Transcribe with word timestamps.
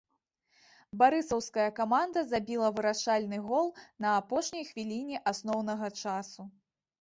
Барысаўская 1.01 1.65
каманда 1.79 2.23
забіла 2.31 2.69
вырашальны 2.77 3.37
гол 3.51 3.67
на 4.07 4.15
апошняй 4.21 4.65
хвіліне 4.71 5.21
асноўнага 5.35 5.87
часу. 6.01 6.41